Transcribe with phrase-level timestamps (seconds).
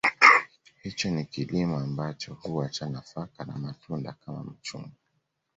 [0.83, 4.91] Hicho ni kilimo ambacho huwa cha nafaka na matunda Kama machungwa